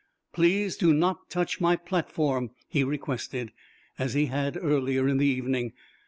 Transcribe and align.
"Please 0.33 0.77
do 0.77 0.95
not 0.95 1.29
touch 1.29 1.61
my 1.61 1.75
platform," 1.75 2.49
he 2.67 2.83
requested, 2.83 3.51
as 3.99 4.15
he 4.15 4.25
had 4.25 4.57
earlier 4.59 5.07
in 5.07 5.17
the 5.17 5.27
evening. 5.27 5.73